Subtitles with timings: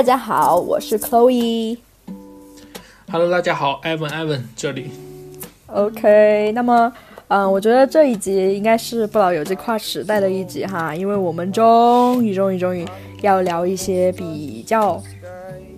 [0.00, 1.76] 大家好，我是 Chloe。
[3.12, 4.92] Hello，大家好，Evan Evan 这里。
[5.66, 6.90] OK，那么，
[7.28, 12.82] 嗯、我觉得这一集应该是不老有这跨时代的一集哈，因为我们终于、终于、终于
[13.20, 15.02] 要聊一些比较，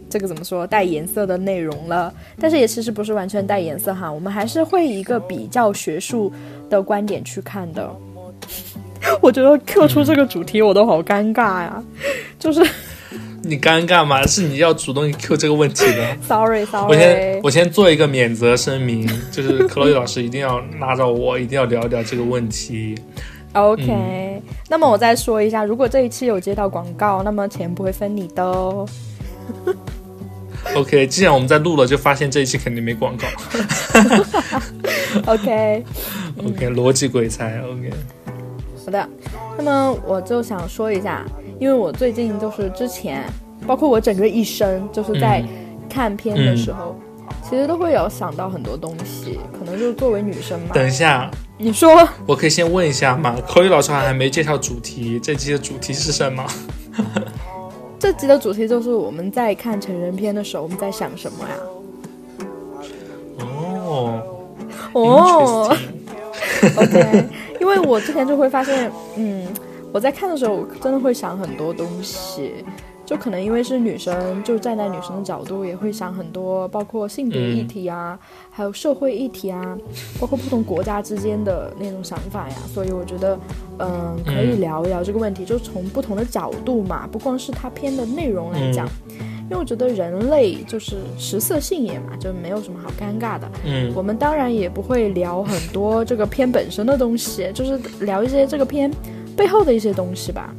[0.09, 2.15] 这个怎么说，带颜色的内容了。
[2.39, 6.33] 但是也其实不是完全带颜色哈，我们还是会以一个比较学术
[6.71, 7.93] 的观点去看的。
[9.21, 11.83] 我觉得 Q 出这个主题我都好尴尬呀，
[12.39, 12.65] 就是
[13.45, 14.27] 你尴尬吗？
[14.27, 16.17] 是你要主动 Q 这个问题的。
[16.27, 22.95] Sorry 我先 Sorry，我先做一个免责声明，就是克洛伊老师一定要拉着我，一定要聊一聊这个问题。
[23.55, 28.89] OK，、那么我再说一下，如果这一期有接到广告，那么钱不会分你的哦。
[30.75, 33.27] OK，既然我们在录了，就发现这一期肯定没广告。
[35.27, 37.61] OK，OK，逻辑鬼才。
[37.61, 37.91] OK，
[38.87, 39.09] 好的，
[39.59, 41.27] 那么我就想说一下，
[41.63, 43.23] 因为我最近就是之前，
[43.69, 45.49] 包括我整个一生，就是在嗯
[45.89, 46.97] 看片的时候，
[47.49, 50.71] 其实都会有想到很多东西，可能就是作为女生嘛。
[50.75, 51.89] 等一下，你说
[52.27, 53.37] 我可以先问一下吗？
[53.47, 56.45] 口语老师还没介绍主题，这期的主题是什么？
[57.97, 61.55] 这集的主题就是我们在看成人片的时候，我们在想什么呀？
[63.39, 64.21] 哦
[64.95, 65.77] 哦。
[66.77, 67.25] OK，
[67.61, 69.47] 因为我之前就会发现，嗯，
[69.93, 72.65] 我在看的时候，我真的会想很多东西，
[73.05, 78.19] 就可能因为是女生，就站在女生的角度，也会想很多，包括性别议题啊，
[78.51, 79.77] 还有社会议题啊，
[80.19, 83.39] 包括不同国家之间的那种想法呀，所以我觉得，
[83.79, 88.89] 嗯，可以聊一聊这个问题，就从不同的角度嘛，不光是它片的内容来讲。
[89.51, 93.47] 因为我觉得人类就是食色性也嘛，就没有什么好尴尬的。
[93.67, 93.93] 嗯。
[93.95, 98.91] 我们当然也不会聊很多这个片本身的东西，就是聊一些这个片
[99.37, 100.55] 背后的一些东西吧。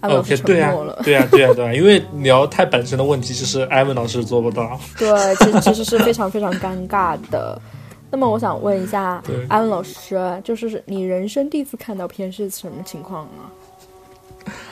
[0.00, 4.78] 阿老师，OK，沉对啊默了，，对啊，对啊，对啊，因为聊太本身的问题，就是艾文老师做不到。
[4.98, 7.60] 对，其实其实是非常非常尴尬的。
[8.10, 13.46] 那么我想问一下艾文老师，就是你人生第一次看到片是什么情况啊？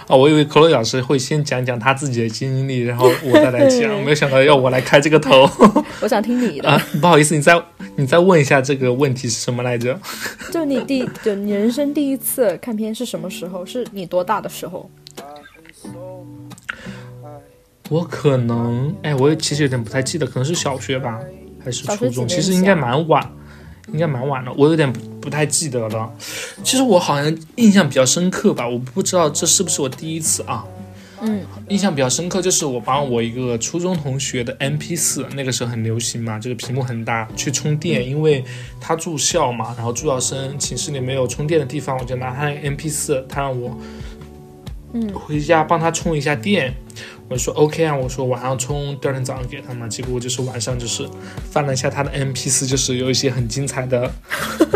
[0.08, 5.48] 啊，我以为克洛伊老师会先讲讲他自己的经历，然后我再来讲， 没有想到要我来开这个头
[6.02, 6.86] 我想听你的，啊！
[7.00, 7.54] 不好意思，你再
[7.96, 9.98] 你再问一下这个问题是什么来着？
[10.50, 13.64] 就你第就你人生第一次看片是什么时候？
[13.66, 14.90] 是你多大的时候？
[17.88, 21.18] 我可能，哎，我其实有点不太记得，可能是小学吧，
[21.62, 22.28] 还是初中？
[22.28, 23.28] 其实应该蛮晚，
[23.92, 26.10] 应该蛮晚了，我有点不不太记得了。
[26.62, 30.64] 其实我好像印象比较深刻吧，我不知道这是不是我第一次啊。
[31.22, 38.44] 嗯，印象比较深刻就是我帮我一个初中同学的 MP 四，那个时候很流行嘛，这个屏幕很大，去充电，因为
[38.80, 43.76] 他住校嘛，然后住校生寝室里没有充电的地方，我就拿他那个 MP 四，他让我
[44.92, 45.08] 嗯。
[45.14, 46.74] 回家帮他充一下电，
[47.28, 49.86] 我说 OK 啊，我说晚上充，第二天早上给他嘛。
[49.86, 51.08] 结果就是晚上就是
[51.50, 54.10] 翻了一下他的 MP 四，就是有一些很精彩的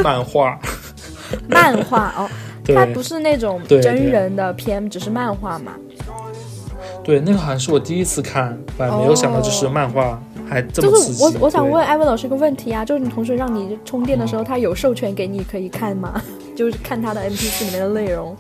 [0.03, 0.61] 漫画，
[1.49, 2.31] 漫画哦，
[2.65, 2.77] 对。
[2.77, 5.73] 它不是那种真人的片，只是漫画嘛。
[7.05, 11.23] 对，那个好像是我第一次看，反正没有想到就是漫画还这么刺激。
[11.23, 16.21] 就是我我想问艾文老师一个问题啊，就是你同学让你充电的时候，他有授权给你可以看吗？
[16.57, 18.35] 就是看他的 MP 四里面的内容。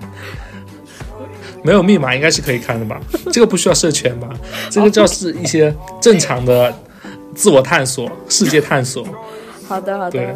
[1.62, 3.00] 没有密码应该是可以看的吧？
[3.32, 4.28] 这个不需要授权吧？
[4.70, 6.72] 这个叫是一些正常的
[7.34, 9.06] 自我探索、世界探索。
[9.68, 10.34] 好的好的。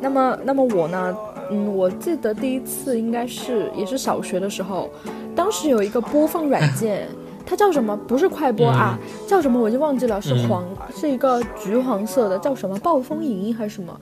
[0.00, 1.14] 那么那么我呢？
[1.50, 4.88] 嗯，我记得第一次应该是也是小学的时候，
[5.34, 7.06] 当时有一个播放软件。
[7.50, 7.96] 它叫什么？
[8.06, 8.96] 不是快播啊，
[9.26, 14.00] 叫什么我就忘记了，是黄，是一个橘黄色的，叫什么暴风影音还是什么？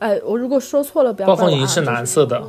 [0.00, 2.42] 哎，我如果说错了，不要暴风影音是蓝色的，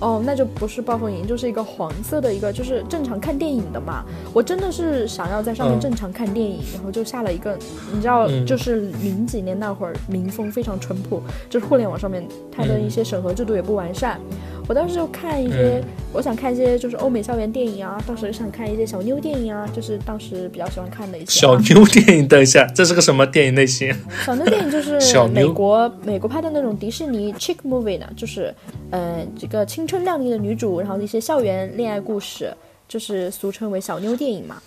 [0.00, 4.04] 哦，那就不是暴风影，就是一个黄色的一个，就是正常看电影的嘛。
[4.32, 7.56] 我真的是想要在上面嗯正常看电影，然后就下了一个，
[7.92, 14.20] 你知道，嗯就是零几年那会儿民风非常淳朴，就是互联网上面它的一些审核制度也不完善。
[14.66, 15.84] 我当时就看一些，嗯
[16.14, 21.28] 我想看一些就是欧美校园电影啊，当时想看一些小妞电影啊，就是当时比较喜欢看的一些、啊。
[21.28, 22.28] 小妞电影。
[22.28, 23.92] 等一下，这是个什么电影类型？
[24.24, 24.98] 小妞电影就是
[25.34, 28.54] 美国美国拍的那种迪士尼 chick movie 呢，就是
[28.90, 32.54] 呃这个青春靓丽的女主，然后一些校园恋爱故事，
[32.86, 34.62] 就是俗称为小妞电影嘛。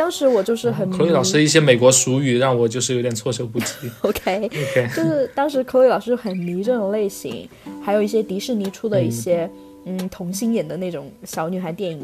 [0.00, 0.96] 当时我就是很迷。
[0.96, 3.74] 克洛伊老师一些美国俗语让我就是有点措手不及。
[4.00, 7.46] OK，OK， 就是当时 Chloe 老师很迷这种类型，
[7.84, 9.48] 还有一些迪士尼出的一些
[9.84, 10.08] 嗯。
[10.08, 12.00] 童星演的那种小女孩电影，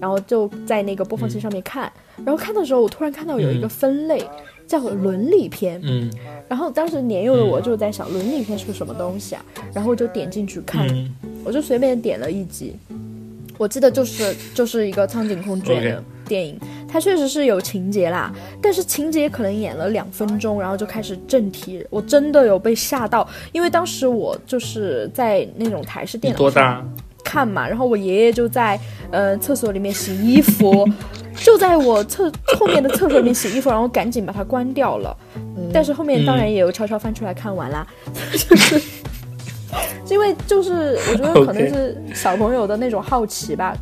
[0.00, 1.92] 然后就在那个播放器上面看，
[2.24, 4.22] 然后看的时候我突然看到有一个分类、
[4.68, 6.08] 叫伦理片，嗯。
[6.48, 9.44] 然后当时年幼的我就在想伦理片是个什么东西啊，
[9.74, 11.12] 然后我就点进去看，嗯。
[11.44, 12.76] 我就随便点了一集，
[13.58, 16.58] 我记得就是就是一个苍井空主演的电影，
[16.90, 26.84] 它确实是有情节啦，但是情节可能演了两分钟，然后就开始正题，我真的有被吓到，因为当时我就是在那种台式电脑多大？
[27.22, 28.80] 看嘛，然后我爷爷就在
[29.12, 30.88] 呃厕所里面洗衣服，
[31.36, 35.16] 就在我厕后面的厕所里面洗衣服，然后赶紧把它关掉了。
[35.72, 37.86] 但是后面当然也有悄悄翻出来看完啦，
[38.34, 38.82] 就是
[40.10, 43.76] 因为就是我觉得可能是小朋友的那种好奇吧，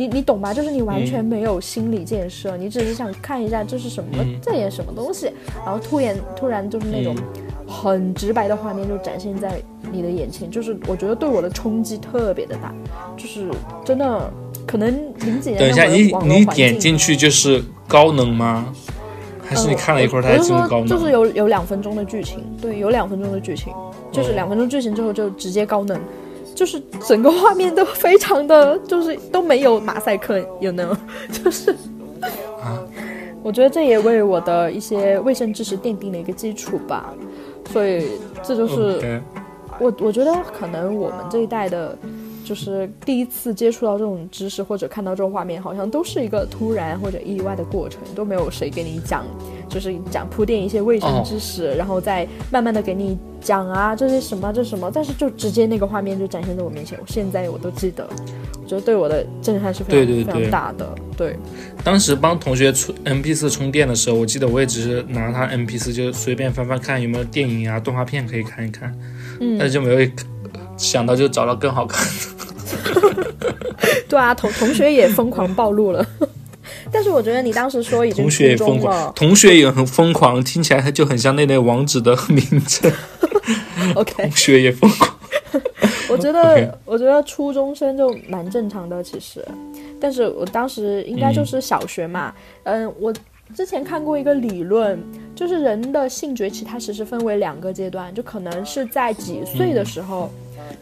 [0.00, 0.54] 你你懂吧？
[0.54, 5.30] 就是你完全没有心理建设，你只是想看一下这是什么，这演什么东西，
[5.62, 7.14] 然后突然突然就是那种
[7.68, 9.60] 很直白的画面就展现在
[9.92, 12.74] 你的眼前，就是我觉得对我的冲击特别的大，
[13.14, 13.46] 就是
[13.84, 14.32] 真的
[14.66, 15.58] 可能零几年。
[15.58, 18.72] 等一下，你你点进去就是高能吗？
[19.44, 20.86] 还是你看了一会儿，它进入高能？
[20.86, 23.70] 就是有有两分钟的剧情，对，有两分钟的剧情，
[24.10, 26.00] 就是两分钟剧情之后就直接高能，
[26.60, 26.78] 就是
[27.08, 30.94] 整个画面都非常的，就是都没有马赛克，有呢，
[31.32, 31.70] 就是
[32.60, 32.78] 啊，
[33.42, 37.14] 我觉得这也为我的一些卫生知识奠定了一个基础吧，
[37.72, 38.10] 所以
[38.42, 39.22] 这就是
[39.78, 41.96] 我我觉得可能我们这一代的。
[42.42, 49.24] 就是第一次接触到这种知识或者看到这种画面，好像都是一个突然或者意外的过程，都没有谁给你讲，
[49.70, 58.06] 就是讲铺垫一些卫生知识，然后再慢慢的给你讲啊这些什么这什么，但是就直接那个画面就展现在我面前，我现在我都记得，
[58.62, 60.94] 我觉得对我的震撼是非常非常大的。
[61.16, 61.36] 对，
[61.84, 68.92] 当时帮同学充 M P 四充电的时候，我记得我也只是拿他 M P 四就随便翻翻看有没有电影啊动画片可以看一看，
[69.40, 70.10] 嗯，但是就没有
[70.76, 72.40] 想到就找到更好看的。
[74.08, 76.04] 对啊，同同学也疯狂暴露了，
[76.92, 82.92] 但是我觉得你当时说已经同学也疯狂，同学也很疯狂，听起来就很像那类网址的名字。
[83.94, 85.16] OK，同学也疯狂。
[86.08, 89.44] 我觉得，我觉得初中生就蛮正常的，其实，
[90.00, 92.34] 但是我当时应该就是小学嘛。
[92.64, 93.14] 嗯，我
[93.54, 94.98] 之前看过一个理论，
[95.34, 100.30] 就是人的性崛起，它其实分为两个阶段，就可能是在几岁的时候。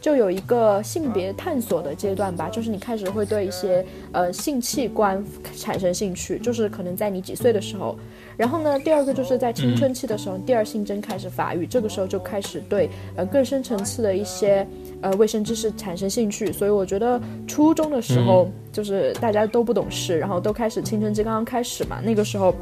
[0.01, 5.25] 就有一个性别探索的阶段吧，就是你开始会对一些呃性器官
[5.57, 7.97] 产生兴趣，就是可能在你几岁的时候。
[8.37, 14.67] 然后呢，第二个就是在青春期的时候，第二性征开始发育，这个时候就开始对呃更深层次的一些
[15.01, 16.53] 呃卫生知识产生兴趣。
[16.53, 22.55] 所以我觉得初中的时候就是大家都不懂事，然后都开始青春期刚刚开始嘛，那个时候。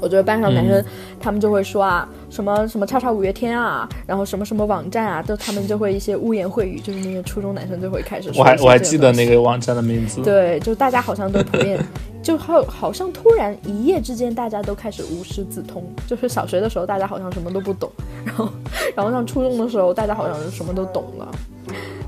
[0.00, 0.84] 我觉得班上男生，
[1.20, 8.40] 他们就会说啊，什么什么叉叉五月天啊，然后什么什么网站啊，就他们就会一些污言秽语，就是那些初中男生就会开始说。
[8.40, 10.22] 我还我还记得那个网站的名字。
[10.22, 11.78] 对，就大家好像都普遍，
[12.22, 17.90] 就好好像突然一夜之间大家都开始无师自通，就是小学的时候大家好像什么都不懂，
[18.24, 18.48] 然后
[18.96, 21.28] 然后上初中的时候大家好像什么都懂了。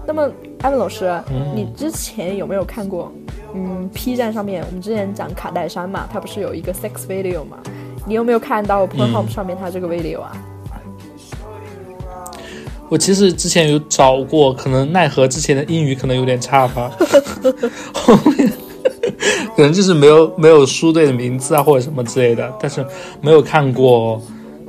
[0.05, 0.29] 那么
[0.63, 1.13] 艾文老师，
[1.55, 3.13] 你之前有没有看过？
[3.55, 7.59] 嗯，P 站上面我们之前讲卡戴珊嘛，他不是有一个 sex video 嘛？
[8.07, 10.33] 你有没有看到 Pornhub 上面它这个 video 啊？
[12.89, 16.91] 我其实之前有找过，可能奈何之前的英语可能有点差吧，
[17.95, 18.53] 后面
[19.57, 22.85] 可能就是没有没有输对的名字啊或者什么之类的，但是
[23.23, 24.21] 没有看过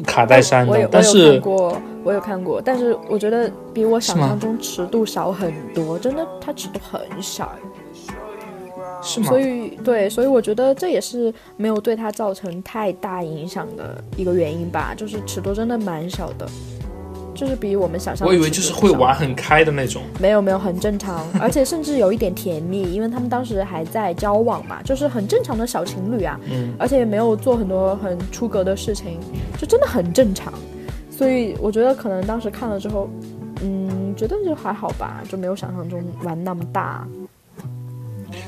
[0.05, 0.87] 卡戴珊的。
[0.89, 1.75] 但是过，
[2.05, 7.51] 我有看过，但是我觉得比我想象中尺度小很多，真的，它尺度很小。
[9.03, 14.93] 所以，对，所以我觉得这也是没有对他造成太大影响的一个原因吧。
[14.95, 16.47] 就是尺度真的蛮小的，
[17.35, 18.27] 就是比我们想象。
[18.27, 20.01] 我以为就是会玩很开的那种。
[20.21, 26.39] 没有没有，很正常，而且甚至有一点甜蜜，因为他们当时还在交往嘛，就是很正常的小情侣啊。
[26.49, 26.73] 嗯。
[26.79, 29.19] 而且也没有做很多很出格的事情，
[29.57, 30.53] 就真的很正常。
[31.11, 33.09] 所以我觉得可能当时看了之后，
[33.61, 37.05] 嗯，觉得就还好吧，就没有想象中玩那么大。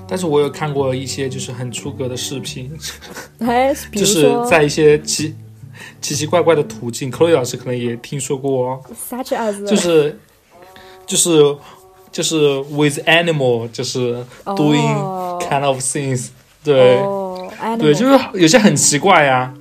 [0.08, 2.72] 但是我有看过一些就是很出格的视频，
[3.40, 5.34] 哎， 就是在一些奇
[6.00, 10.20] 奇奇怪怪的途径，Chloe 老师可能也听说过，such as，就是
[11.08, 11.58] 就是
[12.12, 12.38] 就是
[12.70, 14.94] with animal，就是 doing
[15.42, 16.28] kind of things，
[16.64, 17.00] 对，
[17.80, 19.54] 对，就是有些很奇怪呀，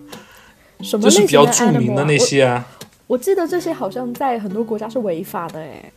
[0.78, 2.66] 就是比较著名的那些啊，
[3.06, 5.90] 我记得这些好像在很多国家是违法的哎，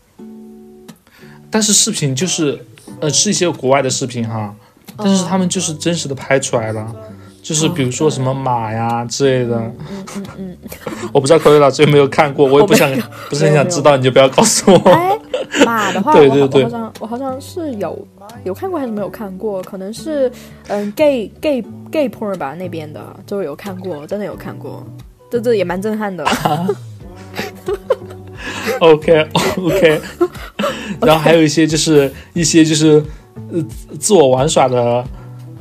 [1.51, 2.65] 但是视频就是。
[2.99, 4.53] 呃，是一些国外的视频哈，
[4.97, 6.95] 但是他们就是真实的拍出来了，
[7.41, 9.55] 就是比如说什么马呀之类的。
[9.57, 9.75] 嗯
[10.15, 10.57] 嗯嗯。
[11.13, 12.89] 我不知道口语老师有没有看过，我也不想，
[13.29, 14.77] 不是很想知道，你就不要告诉我。
[14.89, 15.17] 哎，
[15.65, 18.07] 马的话， 对对对，我好像我好像是有
[18.43, 19.61] 有看过还是没有看过？
[19.63, 20.31] 可能是
[20.67, 24.85] 嗯，gay gay gay porn 吧那边的就有看过，真的有看过，
[25.31, 26.25] 这这也蛮震撼的。
[28.79, 29.27] OK
[29.57, 30.01] OK，
[31.01, 33.03] 然后还有一些就是一些就是
[33.51, 33.63] 呃
[33.99, 35.03] 自我玩耍的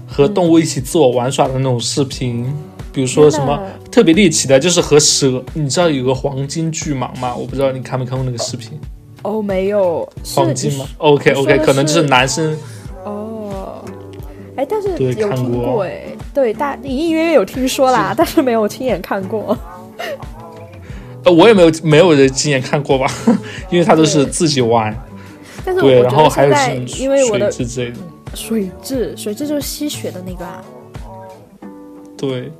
[0.06, 2.46] 和动物一起自我玩耍的那种视频，
[2.92, 7.34] 比如说什么特别猎奇的，就是和蛇，你知道有个黄金巨蟒吗？
[7.36, 8.78] 我不知道你看没看过那个视频，
[9.22, 12.56] 哦，没有，黄金吗？OK OK，可能就是是男生
[13.04, 13.82] 哦，
[14.56, 19.56] 哎，但是对有听过哎，对，大隐隐约约有听说啦，但是没有亲眼看过。
[21.24, 23.06] 呃，我也没有没有人亲眼看过吧，
[23.68, 24.96] 因为他都是自己玩，
[25.66, 27.96] 但是对，我觉得然后还有现在是因为我的水质之类的，
[28.34, 30.62] 水质，水质就是吸血的那个啊，
[32.16, 32.52] 对，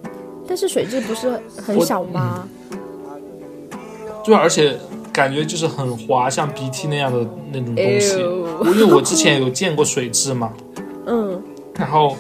[0.49, 2.49] 但是水质不是很小吗？
[4.25, 4.77] 对，而且
[5.13, 8.19] 感觉就是很滑，像鼻涕那样的那种东西。
[8.19, 10.53] 因为我之前有见过水质嘛，
[11.07, 11.41] 嗯，
[11.77, 12.17] 然后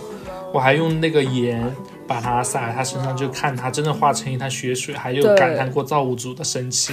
[0.54, 1.68] 我还用那个盐
[2.06, 6.92] 把它撒在它身上，就看它真的化成一滩血水，还有感叹过造物主的神奇，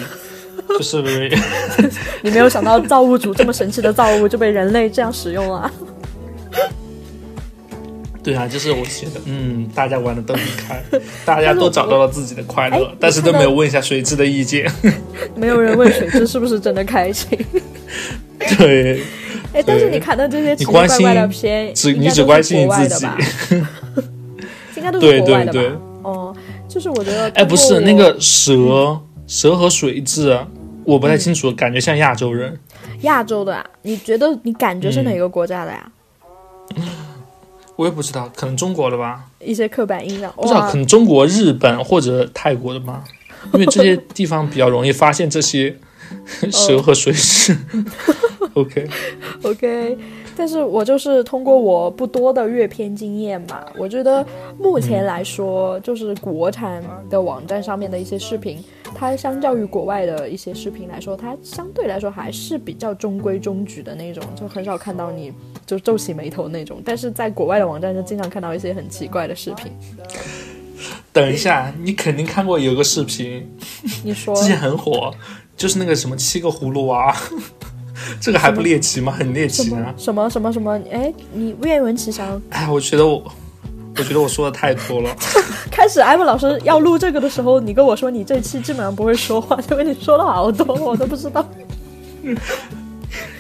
[0.77, 1.01] 就是
[2.21, 5.71] 你没有想到造物主这么神奇的造物就被人类这样使用了？
[8.23, 10.81] 对啊，就是我写的，嗯，大家玩的都很开，
[11.25, 14.71] 大家都找到了自己的快乐，哎但是都没有问一下水蛭的意见。
[15.35, 17.37] 没有人问水蛭是不是真的开心。
[18.57, 19.01] 对，
[19.51, 23.17] 哎，但是你看到这些奇奇怪怪的心片，只你只关心你自己吧？
[24.77, 25.77] 应该都对是国外的对对吧？
[26.03, 26.35] 哦，
[26.69, 28.97] 就是我觉得，哎，不是那个蛇，
[29.33, 30.45] 蛇和水蛭，
[30.83, 32.59] 我不太清楚，感觉像亚洲人。
[33.01, 35.91] 亚洲的啊，你觉得你感觉是嗯哪个国家的呀？
[37.75, 43.03] 我也不知道，可能中国的吧，一些刻板印象，不知道可能中国、日本或者泰国的吧，
[43.55, 45.75] 因为这些 地方比较容易发现这些
[46.53, 47.57] 蛇和水蛭。
[48.53, 49.97] OK，OK，
[50.35, 54.25] 但是我就是通过我不多的阅片经验吧，我觉得
[54.59, 58.63] 目前来说，就是国产的网站上面的一些视频，
[58.95, 65.31] 它相较于国外的一些视频来说，它相对来说还是比较中规中矩的那种，就很少看到你
[65.65, 66.81] 就皱起眉头那种。
[66.83, 69.71] 但是在国外的网站就经常看到一些很奇怪的视频。
[71.13, 73.47] 等一下，你肯定看过有个视频，
[74.03, 75.13] 你说之前很火，
[75.55, 77.15] 就是那个什么七个葫芦娃，
[78.21, 79.11] 这个还不猎奇吗？
[79.11, 79.93] 很猎奇啊！
[79.97, 80.79] 什么什么什么？
[80.91, 82.41] 哎，你愿闻其详。
[82.49, 83.23] 哎，我觉得我，
[83.97, 85.15] 我觉得我说的太多了。
[85.71, 91.45] 开始艾文老师要录这个的时候，你跟我说你这期基本上不会说话，因为你说了好多，我都不知道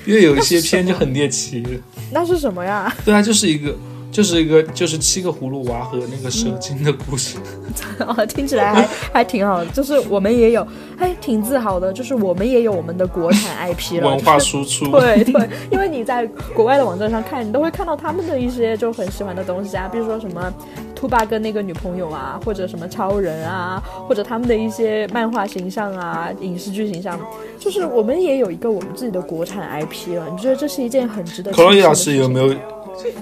[0.05, 1.63] 因为有一些片就很猎奇。
[2.11, 2.93] 那是什么呀？
[3.05, 3.75] 对啊，就是一个，
[4.13, 7.37] 就是一个，就是七个葫芦娃和那个蛇精的故事。
[7.99, 10.65] 哦，听起来还还挺好的，就是我们也有，
[10.95, 14.09] 还挺自豪的，就是我们也有我们的国产 IP 了。
[14.09, 14.91] 文化就是输出。
[14.99, 20.53] 对对，因为你在国外的网站上看，你都会看到他们的一些就很喜欢的东西啊，比如说什么
[20.93, 27.19] 兔爸跟那个女朋友啊，或者什么超人啊，或者他们的一些漫画形象啊、影视剧形象，
[27.57, 30.27] 就是我们也有一个我们自己的国产 IP 了。
[30.29, 31.51] 你觉得这是一件很值得？
[31.51, 32.53] 克洛伊老师有没有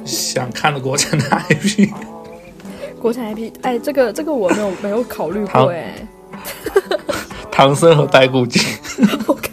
[0.06, 1.90] 想看的国产的 IP？
[3.00, 3.51] 国产 IP？
[3.62, 6.08] 哎，这个这个我没有没有考虑过哎。
[7.51, 8.62] 唐僧和白骨精。
[9.28, 9.50] OK，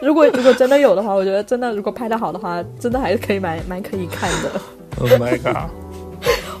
[0.00, 4.60] 如果如果真的有的话，我觉得真的如果拍的好的话，真的还是可以蛮蛮可以看的。
[5.00, 5.70] Oh my god！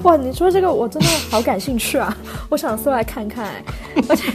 [0.04, 2.16] 哇，你说这个我真的好感兴趣啊！
[2.48, 3.64] 我想搜来看看，哎
[4.08, 4.32] 而且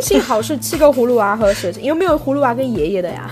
[0.00, 3.30] 幸好是七个葫芦娃和蛇精，有没有葫芦娃跟爷爷的呀？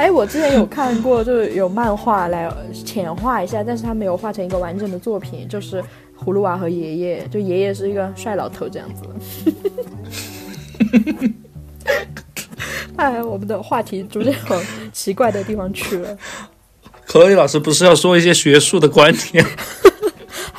[0.00, 5.84] 哎，我之前有看过，就是有漫画来浅画一下，但是他没有画成一个完整的作品，就是
[6.18, 9.02] 葫芦娃和爷爷，就爷爷是一个帅老头这样子。
[12.96, 16.16] 哎，我们的话题逐渐往奇怪的地方去了。
[17.06, 19.44] 可以老师不是要说一些学术的观点？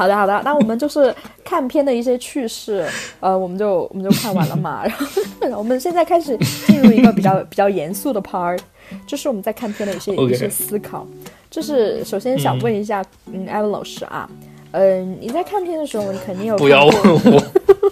[0.02, 2.84] 好的，好的，那我们就是看片的一些趣事，
[3.22, 4.84] 呃，我们就我们就看完了嘛。
[5.40, 8.58] 然后我们现在开始进入一个比较比较严肃的 part，
[9.06, 11.06] 就是我们在看片的一些一些思考。
[11.52, 14.28] 就是首先想问一下，嗯，艾文老师啊，
[14.72, 17.44] 嗯、你在看片的时候，你肯定有不要问我。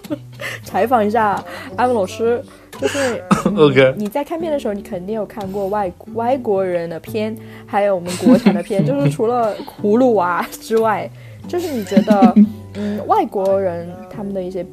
[0.66, 1.44] 采访一下
[1.75, 2.44] 艾文老师，
[2.80, 7.36] 就是、嗯 OK 你在看片的时候，你肯定有看过外外国人的片，
[7.68, 11.10] 还有我们国产的片，就是除了葫芦娃之外，
[11.48, 12.36] 就是你觉得，
[12.75, 14.65] 嗯，外国人他们的一些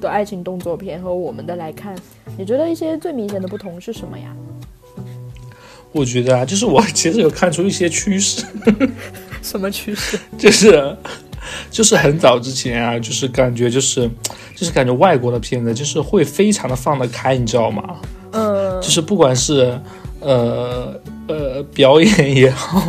[0.00, 1.96] 的爱情动作片和我们的来看，
[2.36, 4.34] 你觉得一些最明显的不同是什么呀？
[5.92, 8.44] 我觉得啊，就是我其实有看出一些趋势，
[9.40, 10.18] 什么趋势？
[10.36, 10.94] 就是
[11.70, 14.10] 就是很早之前啊，就是感觉就是
[14.54, 17.96] 就是感觉外国的片子就是会非常的放得开，你知道吗？
[18.32, 19.80] 嗯就是不管是
[20.26, 22.82] 呃呃表演也好，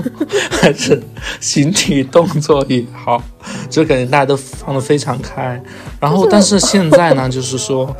[0.49, 0.99] 还是
[1.39, 3.21] 形体动作也好，
[3.69, 5.61] 就感觉大家都放得非常开。
[5.99, 7.95] 然后，但是现在呢，就是说，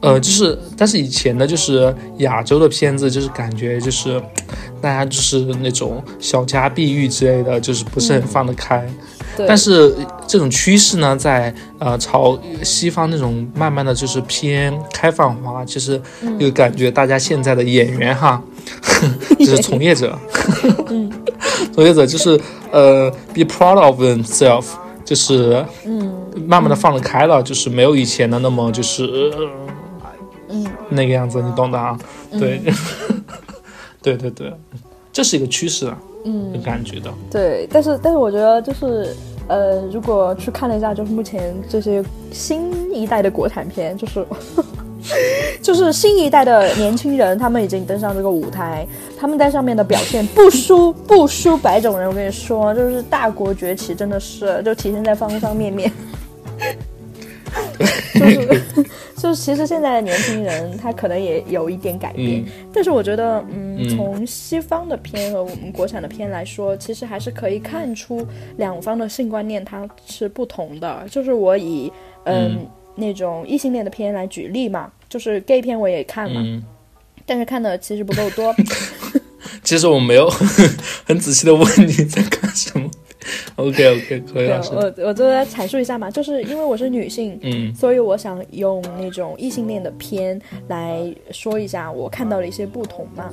[0.00, 4.18] 呃，就是但是以前的，就是亚洲的片子，就是感觉就是
[4.80, 8.82] 大家就是那种小家碧玉之类的，就是不是很放得开。
[9.36, 9.94] 对，但是
[10.26, 16.00] 这种趋势呢，在呃朝西方那种慢慢的就是偏开放化，其实
[16.38, 18.42] 就感觉大家现在的演员哈，
[19.38, 20.18] 就是从业者，
[21.72, 22.40] 从业者就是
[22.70, 24.66] 呃 be proud of themselves，
[25.04, 26.20] 就是嗯。
[26.48, 29.32] 慢慢的放得开了，就是没有以前的那么就是
[30.48, 30.66] 嗯。
[30.88, 31.96] 那个样子，你懂的啊？
[32.32, 32.60] 对，
[34.02, 34.52] 对对对，
[35.12, 37.08] 这是一个趋势啊，嗯，感觉的。
[37.30, 39.14] 对，但是但是我觉得就是
[39.48, 44.26] 呃，如果去看了一下，就是目前这些新一代的国产片，就是
[45.60, 48.86] 就是新一代的年轻人，他们已经登上这个舞台，
[49.18, 52.08] 他们在上面的表现不输不输白种人。
[52.08, 55.92] 我跟你说，就是大国崛起，真的是就体现在方方面面。
[58.18, 58.62] 就是
[59.16, 71.04] 就是，其实现在的年轻人他可能也有一点改变，嗯但是我觉得，嗯，嗯从西方的片和我们国产的片来说，其实还是可以看出两方的性观念它是不同的。
[71.10, 71.92] 就是我以
[72.24, 72.66] 嗯嗯
[72.96, 76.62] 那种异性恋的片来举例嘛，就是 gay 片我也看嘛，嗯，
[77.26, 78.54] 但是看的其实不够多。
[79.62, 80.28] 其实我没有
[81.04, 82.90] 很仔细的问你在干什么。
[83.56, 84.72] OK OK，可以对，老师。
[84.74, 93.30] 我我就来阐述一下嘛，就是因为我是女性，嗯所以我想用那种异性恋的片来说一下我看到的一些不同嘛。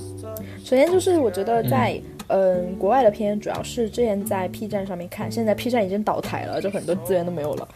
[0.63, 7.67] 首先就是我觉得在嗯国外的片，主要是之前在 P 站上面看，现在 P 站已经倒台了，就很多资源都没有了。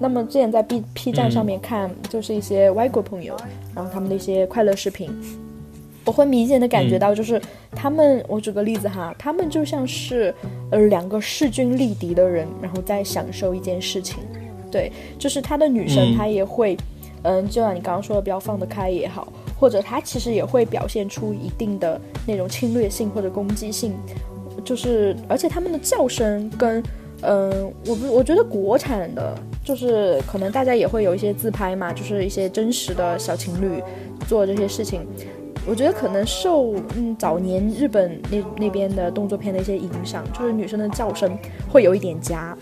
[0.00, 3.36] 那么之前在 B P 站上面看，就是一些外国朋友，
[3.74, 5.10] 然后他们的一些快乐视频。
[6.04, 7.40] 我会明显的感觉到，就是
[7.72, 10.34] 他们，我举个例子哈，他们就像是
[10.70, 14.18] 呃两个势均力敌的人，然后在享受一件事情。
[14.70, 16.76] 对，就是他的女生，嗯她也会，
[17.22, 23.92] 嗯，就像你刚刚说的，比较放得开也好，或者她其实也会表现出一定的那种侵略性或者攻击性，
[24.64, 26.82] 就是而且他们的叫声跟，
[27.22, 27.50] 嗯，
[27.86, 33.82] 我不，我觉得国产的，就是可能大家也会有一些自拍嘛，就是一些真实的小情侣
[34.28, 35.00] 做这些事情。
[35.66, 41.36] 我觉得可能受嗯早年日本那那边的动作片的一些影响，就是女生的叫声
[41.68, 42.56] 会有一点夹，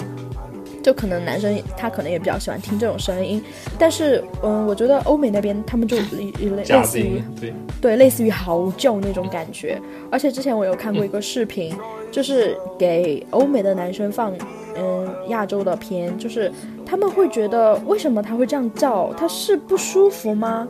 [0.82, 3.42] 就可能男生他可能也比较喜欢听这种声音，
[3.78, 5.96] 但是嗯，我觉得欧美那边他们就
[6.40, 9.80] 类类似于，对，对，类似于嚎叫那种感觉。
[10.10, 11.74] 而且之前我有看过一个视频，
[12.10, 14.32] 就是给欧美的男生放，
[14.76, 16.50] 嗯，亚洲的片，就是
[16.84, 19.12] 他们会觉得为什么他会这样叫？
[19.14, 20.66] 他是不舒服吗？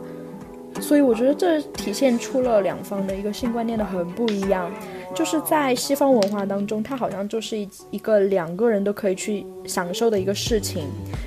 [0.81, 4.71] 所以我觉得这体现出了两方的一个性观念的很不一样。
[5.15, 10.85] 就是在西方文化当中，它好像就是一一个两个人都可以去享受的一个事情，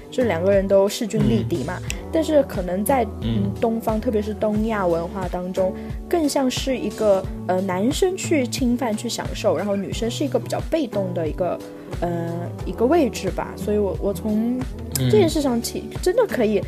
[0.08, 1.78] 就是两个人都势均力敌嘛。
[2.12, 5.74] 但是可能在嗯东方，特别是东亚文化当中，
[6.08, 11.58] 更像是一个呃男生去侵犯去享受，然后女生是一个比较被动的一个
[12.00, 12.32] 呃
[12.64, 13.52] 一个位置吧。
[13.56, 14.60] 所以我我从
[14.94, 16.62] 这件事上起真的可以。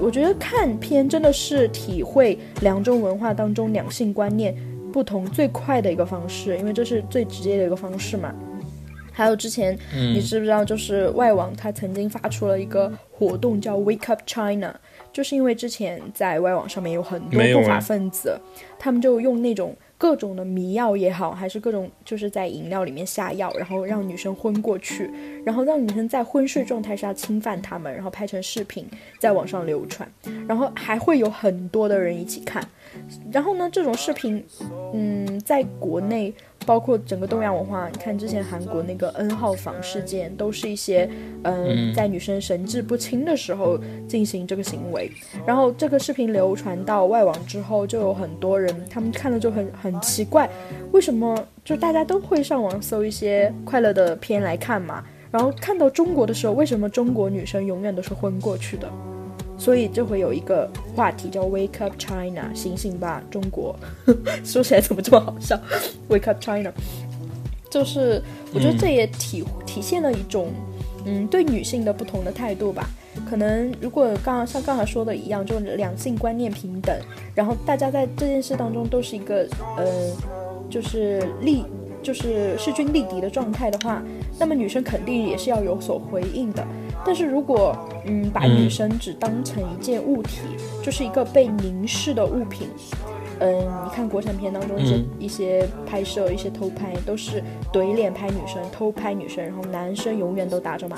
[0.00, 4.54] 我觉得看片真的是体会两种文化当中两性观念
[4.92, 8.34] 不同最快的一个方式，因为这是最直接的一个方式嘛。
[9.14, 14.74] 还有之前，嗯你知不知道，就是外网它曾经发出了一个活动叫 Wake Up China，
[15.12, 18.40] 就是因为之前在外网上面有很多不法分子，
[18.78, 25.08] 他们就用那种各种的迷药也好，还是各种就是在饮料里面下药，然后让女生昏过去，
[25.46, 28.84] 然后让女生在昏睡状态下侵犯他们，然后拍成视频
[29.20, 30.12] 在网上流传，
[30.48, 32.60] 然后还会有很多的人一起看。
[33.30, 34.44] 然后呢，这种视频，
[34.92, 36.34] 嗯，在国内，
[36.64, 41.08] 包括整个东亚文化，你看之前韩国那个 N 号房事件，都是一些，
[41.42, 45.10] 嗯，嗯在女生神志不清的时候进行这个行为。
[45.46, 50.48] 然后这个视频流传到外网之后，就有很多人他们看了就很很奇怪，
[50.92, 55.04] 为什么就大家都会上网搜一些快乐的片来看嘛？
[55.30, 58.88] 然后看到中国的时候，为什么中国女生永远都是昏过去的？
[59.62, 63.76] 所以就会有一个话题叫 “Wake Up China”，醒醒吧，中国。
[64.42, 65.56] 说起来怎么这么好笑
[66.08, 66.72] ？Wake Up China，
[67.70, 68.20] 就是
[68.52, 70.48] 我觉得这也体、体现了一种
[71.04, 72.90] 嗯对女性的不同的态度吧。
[73.30, 76.92] 可能如果刚像刚才说的一样，就是两性观念平等，
[77.32, 79.46] 然后大家在这件事当中都是一个
[79.76, 79.86] 呃，
[80.68, 81.64] 就是力
[82.02, 84.02] 就是势均力敌的状态的话，
[84.38, 86.66] 那么女生肯定也是要有所回应的。
[87.04, 90.40] 但是如果嗯把女生只当成一件物体，
[90.82, 92.68] 就是一个被凝视的物品，
[93.40, 100.96] 嗯，你看国产片当中一些、一些拍摄、一些偷拍，都是怼脸拍女生、偷拍女生，然后男生永远都打着码，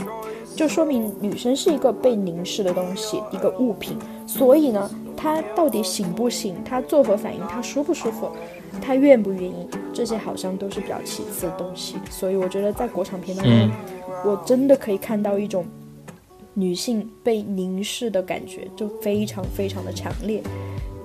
[0.54, 3.96] 就说明女生是一个被凝视的东西，一个物品。
[4.26, 8.28] 所以呢，她到底醒不醒，她作何反应，她舒不舒服，
[8.80, 11.96] 他愿不愿意，这些好像都是比较其次的东西。
[12.10, 13.70] 所以我觉得在国产片当中，
[14.24, 15.64] 我真的可以看到一种
[16.52, 20.42] 女性被凝视的感觉，就非常非常的强烈。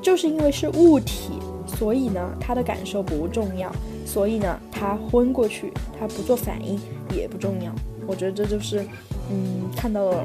[0.02, 1.34] 就是因为是物体，
[1.68, 3.70] 所以呢，她的感受不重要，
[4.06, 6.80] 所以呢，她昏过去，她不做反应
[7.14, 7.72] 也不重要。
[8.08, 8.86] 我觉得这就是，
[9.30, 10.24] 嗯，看到了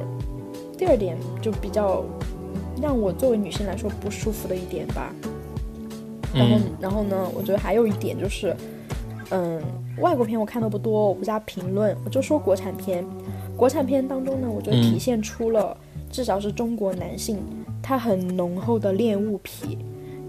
[0.79, 2.05] 第二点，就比较
[2.81, 5.13] 让我作为女性来说不舒服的一点吧。
[6.35, 8.55] 然后，然后呢，我觉得还有一点就是，
[9.31, 9.63] 嗯，
[9.99, 13.05] 外国片我看的不多，我不加评论，我就说国产片。
[13.57, 15.77] 国产片当中呢，我觉得体现出了，
[16.11, 17.39] 至少是中国男性。
[17.81, 19.79] 他很浓厚的恋物癖，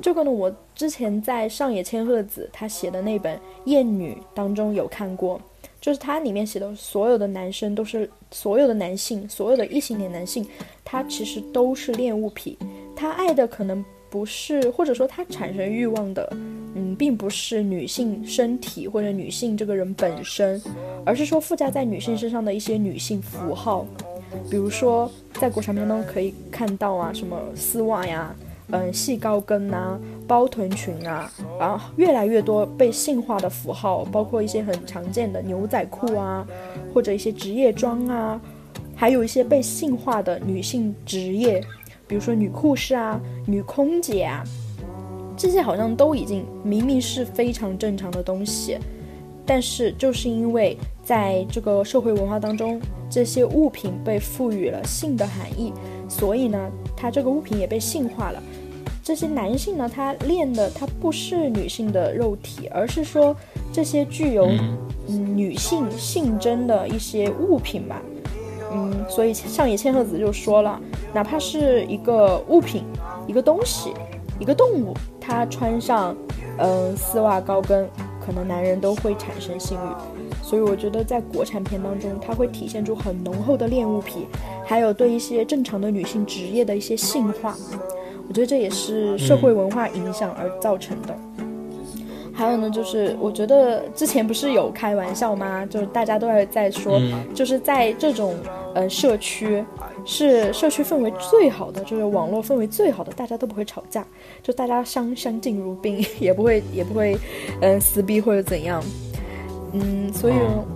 [0.01, 5.39] 这个呢，我之前在上野千鹤子他写的那本《艳女》当中有看过，
[5.79, 10.45] 就是他里面写的所有的男生都是所有的男性，所有的异性恋男性，
[10.83, 12.57] 他其实都是恋物癖，
[12.93, 16.27] 他爱的可能不是，或者说它产生欲望的，
[16.75, 20.61] 嗯，并不是女性身体或者女性这个人本身，
[21.05, 23.85] 而是说附加在女性身上的一些女性符号。
[24.49, 28.35] 比如说，在国产片中可以看到啊，什么丝袜呀，
[28.71, 36.45] 嗯，细高跟呐，包臀裙啊，然后越来越多被性化的符号，包括一些很常见的牛仔裤啊，
[36.93, 38.41] 或者一些职业装啊，
[38.95, 41.63] 还有一些被性化的女性职业，
[42.07, 44.43] 比如说女护士啊、女空姐啊，
[45.37, 48.77] 这些好像都已经明明是非常正常的东西，
[49.45, 52.81] 但是就是因为在这个社会文化当中。
[53.07, 55.71] 这些物品被赋予了性的含义，
[56.09, 56.59] 所以呢，
[56.97, 58.41] 它这个物品也被性化了。
[59.03, 63.33] 这些男性呢，他练的他不是女性的肉体，而是说
[63.71, 64.47] 这些具有
[65.07, 68.01] 嗯女性性征的一些物品吧。
[68.75, 70.77] 嗯，所以上野千鹤子就说了，
[71.13, 72.83] 哪怕是一个物品、
[73.25, 73.93] 一个东西、
[74.37, 76.13] 一个动物，它穿上
[76.57, 77.87] 嗯丝袜高跟，
[78.25, 80.43] 可能男人都会产生性欲。
[80.43, 84.27] 所以我觉得在国产片当中，它会体现出很浓厚的恋物癖，
[84.65, 87.55] 还有对一些正常的女性职业的一些性化。
[88.27, 91.15] 我觉得这也是社会文化影响而造成的。
[92.33, 95.65] 还有呢，就是我觉得之前不是有开玩笑吗？
[95.67, 96.99] 就是大家都在在说，
[97.33, 98.35] 就是在这种
[98.75, 99.63] 呃社区，
[100.05, 104.05] 是社区氛围最好的，就是网络氛围最好的，大家都不会吵架，
[104.43, 107.17] 就大家相相敬如宾， 也不会也不会
[107.61, 108.83] 嗯撕逼或者怎样。
[109.73, 110.33] 嗯，所以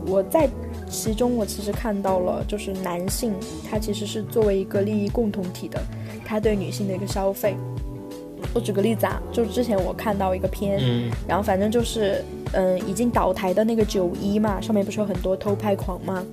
[0.08, 0.50] 我在
[0.90, 3.34] 其中，我其实看到了，就是男性
[3.70, 5.80] 他其实是作为一个利益共同体的，
[6.26, 7.56] 他对女性的一个消费。
[8.54, 10.82] 我举个例子啊，就是之前我看到一个片，
[11.28, 16.26] 然后反正就是，嗯，已经倒台的那个九一嘛，上面不是有很多偷拍狂吗？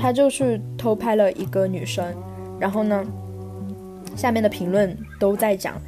[0.00, 2.04] 他就是偷拍了一个女生，
[2.58, 3.04] 然后呢，
[4.16, 5.80] 下面的评论都在讲，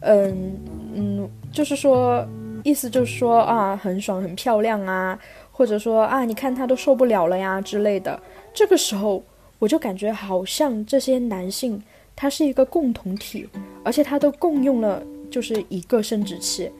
[0.00, 0.56] 嗯
[0.94, 2.26] 嗯，就是说。
[2.66, 5.18] 意思就是说啊，很爽，很漂亮啊，
[5.52, 8.18] 或者说啊，你看他都受不了了呀之类的。
[8.54, 9.22] 这个时候，
[9.58, 11.78] 我就感觉好像这些男性
[12.16, 13.46] 他是一个共同体，
[13.84, 16.70] 而且他都共用了就是一个生殖器，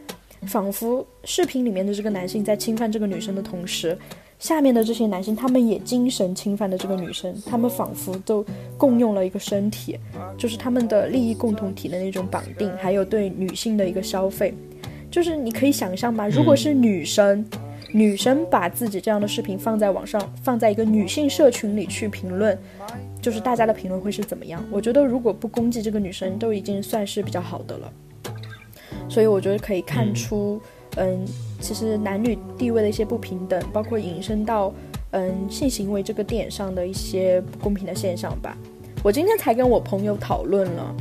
[0.47, 3.95] 仿佛视频里面的这个男性在侵犯这个女生的同时，
[4.45, 8.45] 下面的这些男性他们也精神侵犯了这个女生，他们仿佛都
[8.77, 9.99] 共用了一个身体，
[10.37, 14.53] 就是他们的利益共同体的那种绑定，还有对女性的一个消费。
[15.11, 17.43] 就是你可以想象吧，如果是女生，
[17.91, 22.55] 女生把自己这样的视频放在网上，放在一个女性社群里去评论，
[23.23, 24.63] 就是大家的评论会是怎么样？
[24.71, 27.91] 我觉得如果不攻击这个女生，都已经算是比较好的了。
[29.09, 30.61] 所以我觉得可以看出，
[30.97, 31.25] 嗯，
[31.65, 34.71] 其实男女地位的一些不平等，包括引申到，
[35.13, 38.55] 嗯，性行为这个点上的一些不公平的现象吧。
[39.03, 40.95] 我今天才跟我朋友讨论了。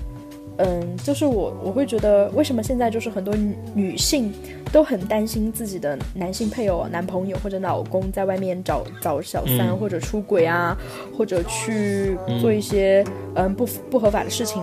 [0.57, 3.33] 嗯，就是我我会觉得，为什么现在就是很多
[3.73, 4.31] 女性
[4.71, 10.77] 都很担心自己的男性配偶、男朋友或者老公在外面找找小三或者出轨啊，
[11.17, 14.61] 或者去做一些嗯不不合法的事情？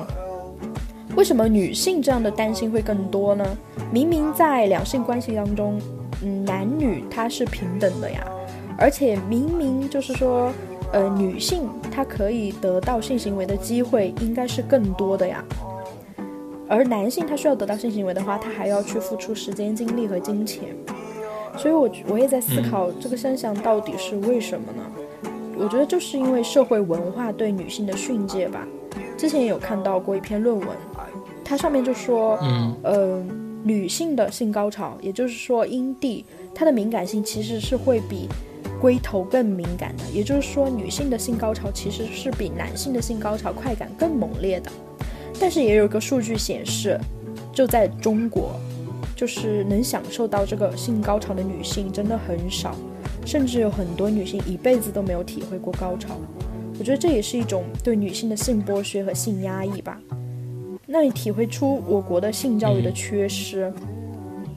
[1.17, 3.45] 为什么女性这样的担心会更多呢？
[3.93, 5.79] 明明在两性关系当中，
[6.23, 8.25] 嗯，男女它是平等的呀，
[8.79, 10.53] 而且明明就是说，
[10.93, 15.45] 呃，女性她可以得到性行为的机会应该是更多的呀。
[16.69, 20.69] 而男性他需要得到性行为的话，他还要去付出时间、精力和金钱，
[21.57, 24.83] 所以，我我也在思考这个现象到底是为什么呢？
[25.59, 28.65] 我觉得就是因为社会文化对女性的训诫吧。
[29.19, 30.69] 之前也有看到过一篇论文，
[31.51, 33.25] 它上面就说，嗯，呃，
[33.65, 38.29] 女性的性高潮，也就是说阴蒂，它的敏感性其实是会比
[38.81, 44.71] 龟头更敏感的，也就是说，女性的性高潮其实是比男性的性高潮快感更猛烈的。
[45.41, 46.97] 但是也有一个数据显示，
[47.53, 48.53] 就在中国，
[49.17, 52.77] 就是能享受到这个性高潮的女性真的很少，
[53.27, 56.15] 甚至有很多女性一辈子都没有体会过高潮。
[56.79, 60.01] 我觉得这也是一种对女性的性剥削和性压抑吧。
[60.93, 63.73] 那你体会出我国的性教育的缺失，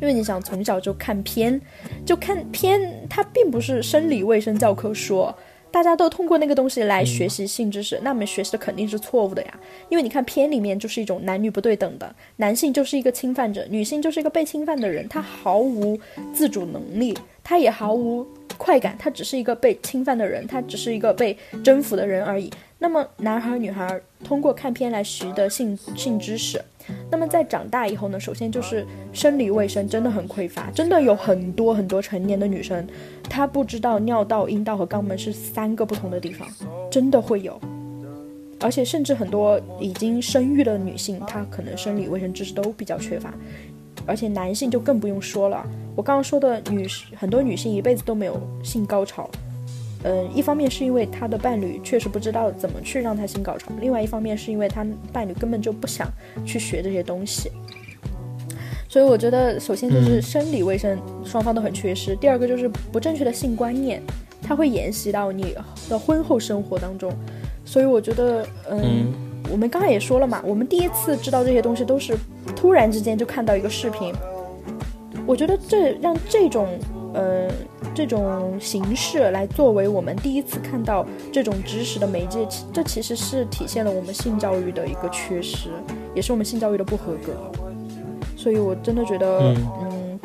[0.01, 1.61] 因为你想从小就看片，
[2.03, 5.31] 就看片，它并不是生理卫生教科书。
[5.69, 9.59] 大家都通过那个东西来学习性知识，那么学习的肯定是错误的呀。
[9.89, 15.99] 因为你看片里面就是一种男女不对等的，男性就是一个侵犯者，女性就是一个被侵犯的人，他毫无
[16.33, 18.25] 自主能力，他也毫无
[18.57, 22.49] 快感，他只是一个被侵犯的人，他只是一个被征服的人而已。
[22.79, 26.61] 那么男孩女孩通过看片来习得性性知识。
[27.09, 28.19] 那么在长大以后呢？
[28.19, 32.85] 首先就是生理卫生真的很匮乏，真的有很多很多成年的女生，
[33.29, 36.45] 她不知道尿道、阴道和肛门是三个不同的地方，
[36.91, 37.57] 真的会有。
[38.59, 43.33] 而且甚至很多已经生育的女性，她可能生理卫生知识都比较缺乏，
[44.05, 45.65] 而且男性就更不用说了。
[45.95, 49.29] 我刚刚说的女很多女性一辈子都没有性高潮。
[50.05, 56.07] 嗯，一方面是因为她的伴侣确实不知道怎么去让她性高潮，另外一方面是因为她伴侣根本就不想
[56.45, 57.49] 去学这些东西。
[58.89, 64.01] 所以我觉得，首先就是生理卫生双方都很缺失，第二个就是不正确的性观念，
[64.41, 65.55] 它会沿袭到你
[65.89, 67.11] 的婚后生活当中。
[67.65, 69.11] 所以我觉得，嗯，
[69.49, 72.13] 我们刚才也说了嘛，我们第一次知道这些东西都是
[72.55, 74.13] 突然之间就看到一个视频，
[75.25, 76.67] 我觉得这让这种。
[77.15, 77.47] 呃，
[77.93, 82.39] 这种形式来作为我们第一次看到这种知识的媒介，
[82.73, 85.69] 这其实是体现了我们性教育的一个缺失，
[86.15, 87.33] 也是我们性教育的不合格。
[88.35, 90.19] 所以我真的觉得，嗯，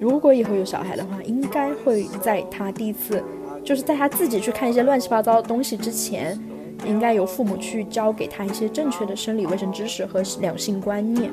[0.00, 3.22] 如果以后有小孩的话，应该会在他第一次，
[3.62, 6.40] 就是在他自己去看一些乱七八糟的东西之前，
[6.86, 11.30] 应该由父母去教给他一些正确的生理卫生知识和两性观念。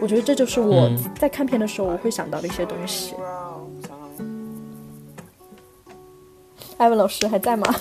[0.00, 3.14] 我觉得这就是我在看片的时候我会想到的一些东西。
[6.76, 7.74] 艾文老师还在吗？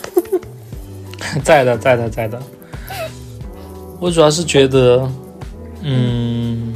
[1.43, 2.41] 在的，在的，在的。
[3.99, 5.07] 我主要是觉得，
[5.83, 6.73] 嗯，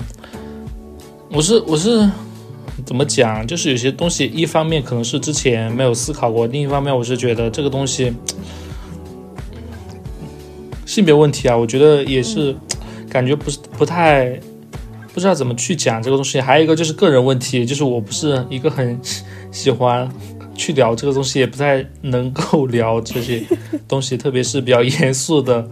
[1.32, 2.08] 我是我是
[2.86, 3.46] 怎么讲？
[3.48, 8.14] 就是有些东西，一方面可能是之前没有思考过，另一方面我是觉得这个东西
[10.86, 12.56] 性别问题啊，我觉得也是
[13.10, 14.40] 感觉不是不太
[15.14, 16.40] 不知道怎么去讲这个东西。
[16.42, 19.00] 还有一个就是个人问题，就是我不是一个很
[19.52, 20.10] 喜欢。
[20.54, 23.42] 去聊这个东西也不太能够聊这些
[23.88, 25.66] 东西，特别是比较严肃的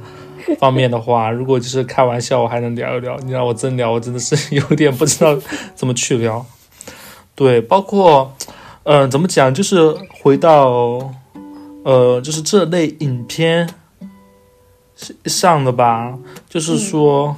[0.58, 3.16] 方面的话，如果就是开玩笑，我还能聊一聊。
[3.20, 5.38] 你让我真聊，我真的是有点不知道
[5.76, 6.44] 怎么去聊。
[7.36, 8.34] 对，包括，
[8.84, 11.14] 嗯，怎么讲，就是回到，
[11.84, 13.70] 呃，就是这类影片
[15.26, 16.18] 上的吧，
[16.50, 17.36] 就是说。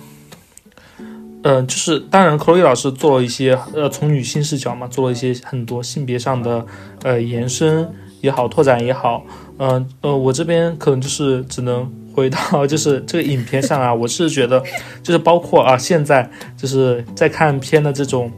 [1.44, 6.64] 就是当然，克洛伊老师做了一些呃，从女性视角嘛，做了一些很多性别上的
[7.02, 7.90] 呃延伸
[8.22, 9.24] 也好，拓展也好。
[9.58, 14.62] 嗯呃，我这边可能就是只能回到就是这个影片上啊，我是觉得
[15.02, 18.32] 就是包括啊，现在就是在看片的这种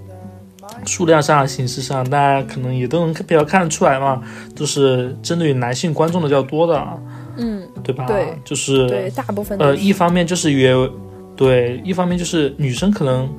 [0.85, 4.21] 数量上、形式上，大家可能也都能比较看得出来嘛，
[4.55, 6.81] 就是针对于男性观众的较多的，
[7.35, 8.05] 嗯，对吧？
[8.05, 10.73] 对，就是对大部分呃，一方面就是约。
[11.35, 13.29] 对，一方面就是女生可能，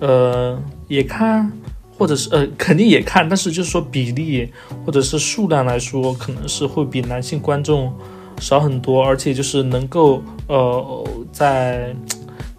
[0.00, 1.50] 呃，也看，
[1.96, 4.48] 或者是呃，肯定也看，但是就是说比例
[4.84, 7.92] 或者是数量来说，可能是会比男性观众
[8.40, 11.94] 少很多，而且就是能够呃，在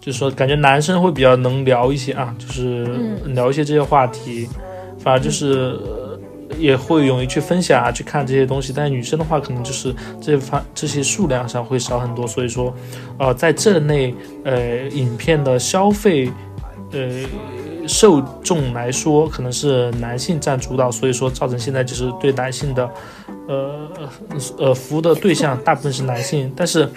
[0.00, 2.86] 就是说感觉男生会比较能聊一些啊，就是
[3.26, 4.48] 聊一些这些话题，
[4.98, 5.78] 反而就是。
[6.58, 8.72] 也会勇于去分享啊，去看这些东西。
[8.74, 12.26] 但是女生的话，可能就是这方这些数量上会少很多。
[12.26, 12.74] 所以说，
[13.18, 14.14] 呃，在这类
[14.44, 16.30] 呃影片的消费
[16.92, 20.90] 呃受众来说，可能是男性占主导。
[20.90, 22.90] 所以说，造成现在就是对男性的
[23.48, 23.88] 呃
[24.58, 26.52] 呃服务的对象大部分是男性。
[26.56, 26.88] 但是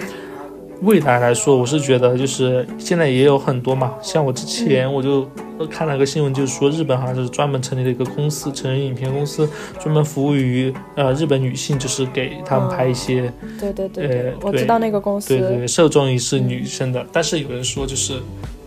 [0.81, 5.29] 未来来说，我是觉得就是现在也有很多嘛，像我之前我就。
[5.69, 9.45] 看了个新闻，就是说日本好像是专门成立了一个公司，成人影片公司，
[9.77, 13.29] 专门服务于呃日本女性，就是给他们拍一些。
[13.59, 15.37] 对对对，我知道那个公司。
[15.37, 18.21] 对对，受众也是女生的，但是有人说，就是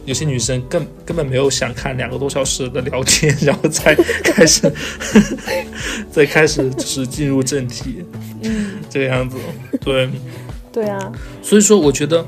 [0.05, 4.71] 有些女生根根本没有想看两个多小时的聊天， 然后再 开始，
[6.11, 8.05] 再开始就是进入正题，
[8.43, 9.39] 嗯，这个样子，
[9.81, 10.11] 对，
[10.73, 11.13] 对啊。
[11.43, 12.25] 所以说，我觉得，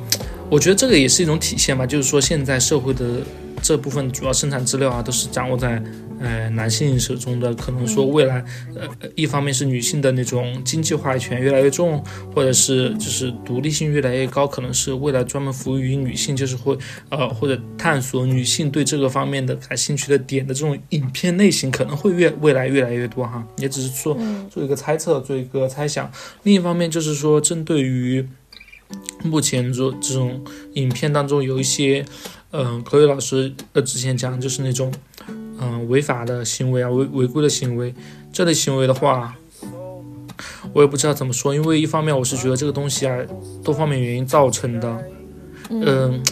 [0.51, 3.05] 我觉得这个也是一种体现吧，就是说现在社会的。
[3.63, 5.83] 这部分主要生产资料啊，都是掌握在
[6.21, 12.03] 呃男性手中的，可能说未来，呃，一方面是女性的那种经济话语权越来越重，
[12.35, 16.77] 或者是就是独立性越来越高，可能是未来专门服务于女性，就是会
[17.09, 24.17] 呃或者探索女性对这个方面的感兴趣的点的这种影片类型可能会越未来越来越多哈，也只是说
[24.51, 26.11] 做一个猜测，做一个猜想。
[26.43, 28.27] 另一方面就是说针对于。
[29.25, 32.05] 目前做这种影片当中有一些，
[32.53, 34.93] 嗯，口语老师呃之前讲就是那种，
[35.61, 37.95] 嗯，违法的行为啊，违违规的行为，
[38.33, 39.35] 这类行为的话，
[40.73, 43.17] 我也不知道怎么说，因为一方面我是觉得这个东西啊，
[43.63, 45.05] 多方面原因造成的，
[45.71, 46.23] 嗯，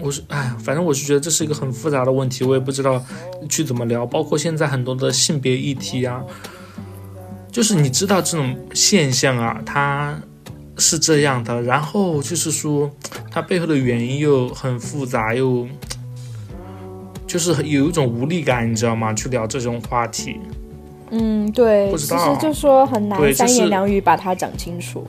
[0.00, 3.04] 我是哎，反正我是觉得这是一个很复杂的问题，我也不知道
[3.48, 6.22] 去怎么聊，包括现在很多的性别议题啊，
[7.50, 10.18] 就是你知道这种现象啊，它。
[10.80, 12.88] 是这样的，然后就是说，
[13.32, 15.66] 它背后的原因又很复杂，又
[17.28, 19.12] 就是有一种无力感，你知道吗？
[19.14, 20.40] 去聊这种话题。
[21.10, 25.06] 嗯，对，其实就说很难三言两语把它讲清楚。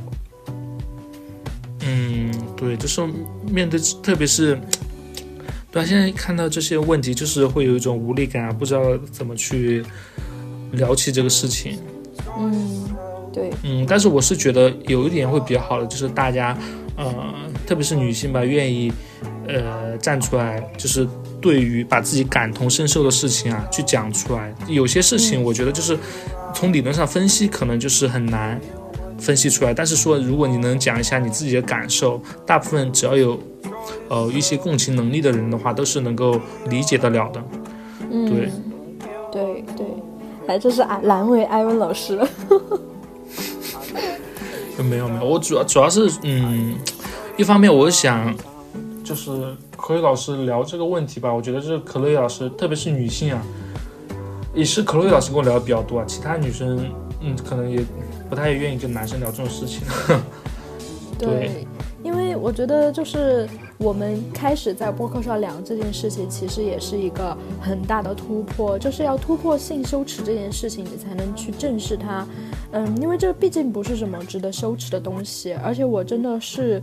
[1.82, 3.02] 嗯，对，就是
[3.50, 4.60] 面对，特别是
[5.72, 9.84] 对现在看到这些问题，就是会有一种无力感啊，不知道怎么去
[10.74, 11.80] 聊起这个事情。
[12.38, 12.86] 嗯。
[13.32, 16.58] 对，嗯，但是我是觉得有一点会比较好的，就是大家，
[16.98, 17.14] 呃，
[17.68, 18.92] 特别是女性吧，愿意，
[19.48, 21.08] 呃，站出来，就是
[21.42, 24.54] 对于把自己感同身受的事情啊，去讲出来。
[24.68, 25.98] 有些事情，我觉得就是
[26.54, 28.60] 从理论上分析，可能就是很难
[29.18, 29.74] 分析出来。
[29.74, 33.40] 但是说，如果你能讲一下你自己的感受，大部分只要有，
[34.10, 37.44] 呃，一些共情能力的人的话，都是能够理解得了的。
[38.12, 38.52] 嗯，对，
[39.32, 39.86] 对对，
[40.48, 42.28] 哎，这是啊，难为艾文老师了。
[44.90, 46.76] 没有没有，我主要主要是嗯，
[47.36, 48.34] 一方面我想
[49.10, 53.42] 就是可以老师聊这个问题吧，我觉得就是可乐老师，特别是女性啊，
[54.54, 56.80] 也是可乐老师跟我聊的比较多啊，其他女生
[57.20, 57.84] 嗯可能也
[58.30, 59.82] 不太愿意跟男生聊这种事情。
[61.18, 61.66] 对，
[62.04, 72.28] 因为我觉得就是我们开始在播客上聊这件事情，其实也是一个很大的突破，就是要突破性羞耻这件事情，你才能去正视它。
[72.74, 76.80] 嗯，因为这毕竟不是什么值得羞耻的东西，而且我真的是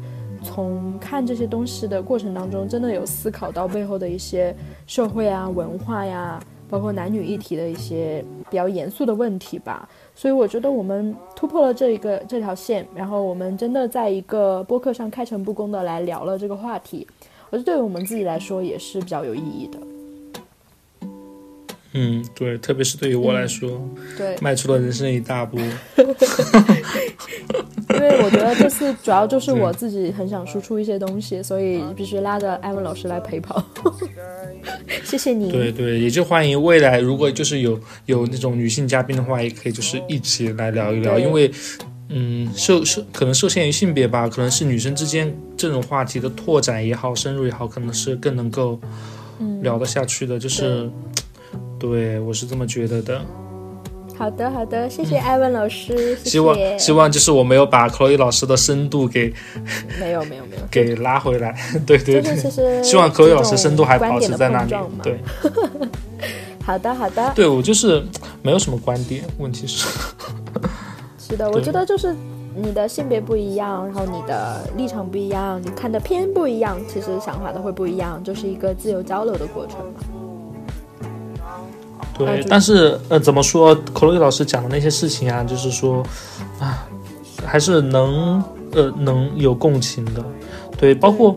[0.46, 4.54] 从看这些东西的过程当中，真的有思考到背后的一些
[4.86, 9.88] 社会啊、文化呀，包括男女议题的一些比较严肃的问题吧。
[10.14, 17.04] 所以我觉得我们突破了这一个这条线，然后我们真的在一个播客上开诚布公的来聊了这个话题，
[17.50, 19.78] 我觉得对于我们自己来说也是比较有意义的。
[21.98, 23.80] 嗯，对，特别是对于我来说，
[24.18, 25.56] 对，迈出了人生一大步。
[27.88, 33.64] 因为我觉得这次主要就是我自己很想输出一些东西，所以必须拉着艾文老师来陪跑。
[35.04, 35.50] 谢谢你。
[35.50, 41.18] 对对，也就欢迎未来如果就是有有那种女性嘉宾的话，也可以就是一起来聊一聊。
[41.18, 41.50] 因为，
[42.10, 48.78] 嗯，受受可能受限于性别吧，可能是女生之间这种话题的拓展也好，深入也好，可能是更能够
[49.62, 50.38] 聊得下去的。
[50.38, 50.90] 就是。
[51.90, 53.20] 对，我是这么觉得的。
[54.18, 56.16] 好的，好的，谢谢艾文老师。
[56.24, 59.32] 希望希望就是我没有把 Chloe 老师的深度给
[60.00, 61.54] 没有没有没有 给拉回来。
[61.86, 64.74] 对 对对，其实希望 Chloe 老师深度还保持在那里。
[65.02, 65.20] 对，
[66.64, 67.32] 好的好的。
[67.34, 68.02] 对我就是
[68.42, 69.86] 没有什么观点，问题是。
[71.18, 72.14] 是的，我觉得就是
[72.54, 80.00] 你的性别不一样，然后你的立场不一样，你看的片不一样，其实想法都会不一样，就是一个自由交流的过程嘛。
[82.18, 83.74] 对，但是呃，怎么说？
[83.92, 86.02] 克洛伊老师讲的那些事情啊，就是说，
[86.58, 86.88] 啊，
[87.44, 90.24] 还是能呃能有共情的。
[90.78, 91.36] 对，包括，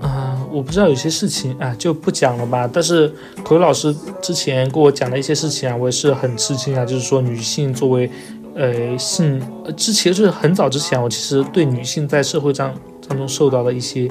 [0.00, 2.68] 啊，我不知道有些事情啊就不讲了吧。
[2.72, 3.06] 但是
[3.44, 6.84] 克洛伊老师之前跟我讲的一些事情啊，我也是很吃惊啊。
[6.84, 8.10] 就是说，女性作为
[8.56, 9.40] 呃性，
[9.76, 12.74] 之前就是很早之前，我其实对女性在社会上
[13.06, 14.08] 当中受到的一些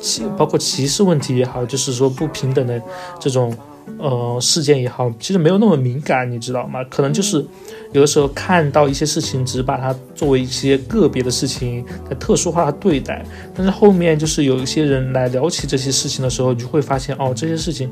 [0.00, 2.80] 歧，包括歧视问题也好，就是说不平等的
[3.18, 3.52] 这种。
[4.00, 6.82] 呃，事件也好，其实没有那么敏感，你知道吗？
[6.84, 7.44] 可能就是
[7.92, 13.22] 有的时候看到一些事情，只把它作为一些个别的事情在特殊化的对待。
[13.54, 17.90] 但是后面就是有一些人来聊起这些事情的时候，你就会发现哦，这些事情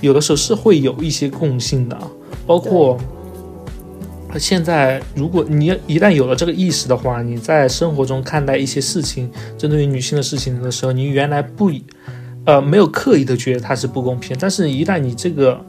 [0.00, 1.96] 有的时候是会有一些共性的。
[2.44, 2.98] 包括
[4.38, 11.70] 现在，如果你一旦有了这个意识的话，你在生活中看待一些事情，针对于女性的事情的时候，你原来不。
[12.48, 15.60] 呃，没有刻意的觉得它是不公平，但是，一旦你这个，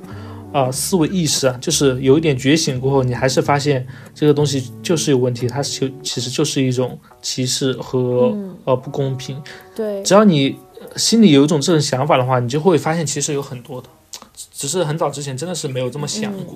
[0.54, 9.36] 呃，思维意识啊，就是有一点觉醒过后，你还是发现这个东西就是有问题，它就其实就是一种歧视和呃不公平。
[9.76, 10.56] 对，只要你
[10.96, 13.90] 心里有一种这种想法的话，你就会发现其实有很多的，
[14.54, 16.56] 只是很早之前真的是没有这么想过。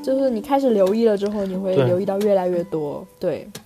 [0.00, 3.04] 就是你开始留意了之后，你会留意到越来越多。
[3.18, 3.62] 对，对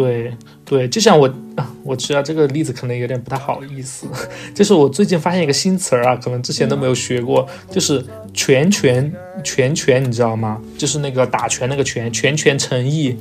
[0.00, 0.32] 对
[0.64, 4.06] 对，就像我啊，我知道这个例子可能有点不太好意思，
[4.54, 9.12] 就是我最近发现一个新词儿啊，可能之前都没有学过，就是拳拳
[9.44, 10.60] 拳拳，你知道吗？
[10.78, 13.16] 就是那个打拳那个拳，拳拳诚意。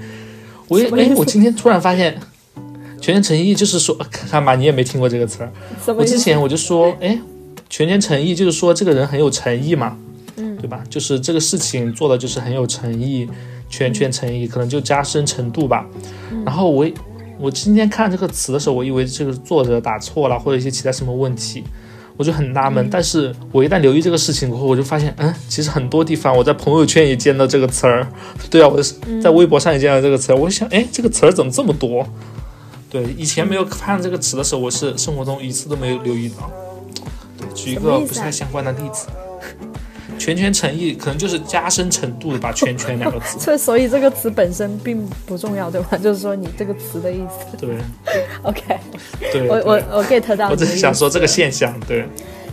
[0.69, 2.17] 我也哎，我今天突然发现，
[3.01, 5.51] 拳拳诚意就是说， 看吧，你也没听过这个词儿。
[5.93, 7.19] 我之前我就说，哎，
[7.69, 9.97] 拳拳诚意就是说这个人很有诚意嘛，
[10.37, 10.83] 嗯对吧？
[10.89, 13.27] 就是这个事情做的就是很有诚意，
[13.69, 15.85] 拳拳诚意，可能就加深程度吧。
[16.45, 16.85] 然后我
[17.39, 21.63] 我今天看这个词的时候，我以为这个作者打错了，或者一些其他什么问题，
[22.17, 22.89] 我就很纳闷。
[22.89, 28.05] 但是我一旦留意这个事情过后，我就发现，嗯，其实很多地方我在朋友圈也见到这个词儿，
[28.49, 28.81] 对啊，我
[29.21, 32.05] 在微博上也见到这个词儿，我就想，哎，这个词儿怎么这么多？
[32.89, 36.51] 对，以前没有看这个词的时候，我是生活中一次都没有留意到。
[37.37, 39.07] 对，举一个不是太相关的例子，
[40.35, 43.37] 拳拳诚意可能就是加深程度的吧，拳拳两个字。
[43.39, 45.97] 这 所以这个词本身并不重要，对吧？
[45.97, 47.57] 就是说你这个词的意思。
[47.57, 47.77] 对
[48.43, 48.61] OK，
[49.31, 50.49] 对，我我我 get 到。
[50.49, 51.29] 我只是想说这个。
[51.29, 52.05] 现象，对，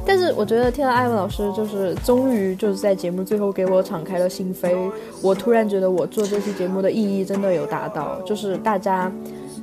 [0.07, 9.11] 但是我觉得听到艾文老师就是终于就是在节目最后给我敞开了心扉，我突然觉得我做这期节目的意义真的有达到，就是大家。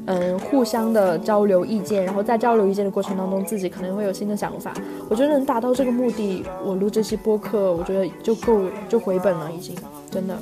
[0.06, 4.74] 嗯，互相的交流意见，然后在交流意见的过程当中，自己可能会有新的想法。
[5.10, 9.76] 我觉得能达到这个目的，我录这期播客，我觉得就够就回本了，已经
[10.12, 10.38] 真的。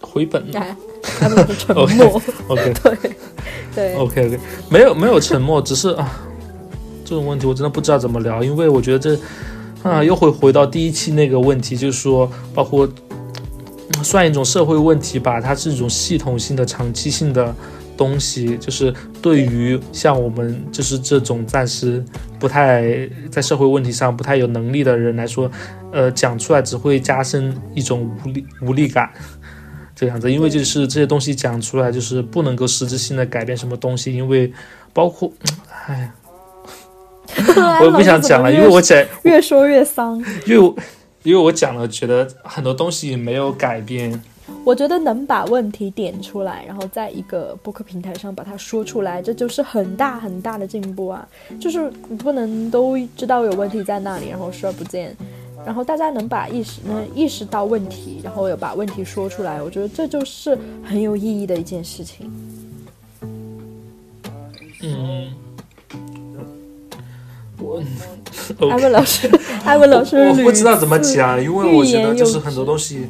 [0.00, 0.76] 回本了。
[1.58, 2.22] 沉默。
[2.48, 2.96] OK 对
[3.74, 4.38] 对 OK OK，
[4.70, 6.20] 没有没有沉默，只是啊，
[7.04, 9.18] 这种问题我真的不知道怎么聊，因为我觉得这
[9.82, 13.16] 啊又会回到第一期那个问题，就是说包括嗯
[14.02, 17.54] 算一种社会问题吧，它是一种系统性的、长期性的
[17.96, 18.92] 东西，就是
[19.22, 22.04] 对于像我们就是这种暂时
[22.38, 25.50] 不太在社会问题上不太有能力的人来说，
[25.92, 29.10] 呃，讲出来只会加深一种无力无力感。
[29.96, 34.52] 这样子，因为就是这些东西讲出来，就是不能够实质性的改变什么东西，因为
[34.92, 35.30] 包括，
[35.86, 36.10] 哎，
[37.80, 40.18] 我也不想讲了，因为我讲，越说越丧。
[40.46, 40.74] 因为我
[41.24, 44.22] 因为我讲了，觉得很多东西没有改变，
[44.62, 51.26] 我觉得能把问题点出来，然后在一个播客平台上把它说出来，这就是很大很大的进步啊！
[51.58, 55.16] 就是你不能都知道有问题在那里，然后视而不见，
[55.64, 62.30] 然后大家能把意识能意识到问题，然后有把问题说出来，我觉得这就是很有意义的一件事情。
[64.82, 65.32] 嗯，
[67.58, 67.82] 我
[68.70, 69.30] 艾文老师，
[69.64, 73.06] 艾文老师我不知道怎么讲，因为我觉得就是很多东西，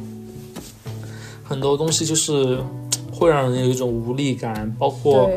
[1.43, 2.57] 很多东西就是
[3.11, 5.29] 会让人有一种无力感，包括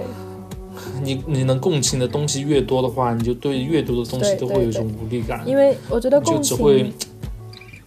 [1.03, 6.92] 你你能共情的东西越多的话，你就对阅读的东西都会有一种无力感，因为我觉得你就共只会情，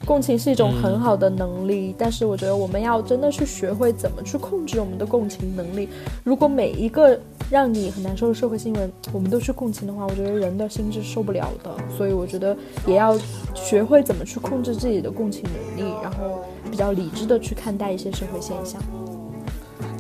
[0.06, 5.88] 共情是一种嗯很好的能力，但是我觉得我们要真的去学会怎么去控制我们的共情能力。
[6.24, 11.70] 如果每一个让你很难受的社会新闻，我们都去共情的话，我觉得人的心是受不了的。
[11.96, 13.18] 所以我觉得也要
[13.54, 15.44] 学会怎么去控制自己的共情
[15.78, 18.82] 能力，然后比较理智的去看待一些社会现象。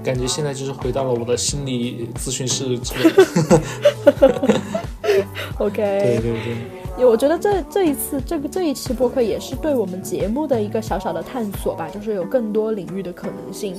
[0.04, 3.62] 感觉现在就是回到了我的心理咨询室之类的。
[5.60, 13.76] OK，对对对，我觉得这这一次这个这一期播客也是对我们节目的一个小小的探索吧，就是有更多领域的可能性，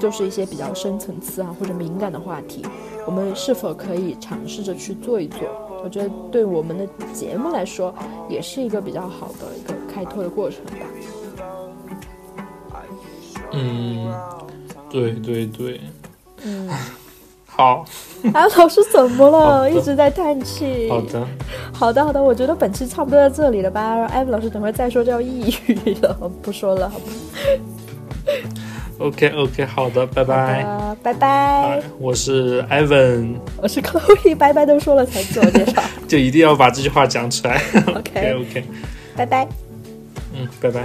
[0.00, 2.62] 就是一些比较深层次啊或者敏感的话题，
[3.06, 5.40] 我们是否可以尝试着去做一做？
[5.82, 7.94] 我觉得对我们的节目来说，
[8.28, 10.72] 也是一个比较好的一个开拓的过程吧。
[13.52, 14.12] 嗯，
[14.90, 15.80] 对对对，
[16.44, 16.68] 嗯，
[17.56, 17.84] 好
[18.32, 19.70] 啊，老师怎么了？
[19.70, 20.88] 一直在叹气。
[20.90, 21.26] 好的，
[21.72, 23.96] 好的，好的，我觉得本期差不多到这里了吧。
[23.96, 27.04] 让艾文老师等会儿再说就要抑郁了，不说了，好吧
[28.98, 30.62] ？OK OK，好的，拜拜。
[30.62, 31.80] 啊，拜拜。
[31.98, 35.80] 我是 Ivan，我是 Chloe，拜拜都说了才自我介绍。
[36.08, 37.60] 就一定要把这句话讲出来。
[37.86, 38.64] OK，OK，
[39.16, 39.46] 拜拜。
[40.34, 40.84] 嗯，拜拜。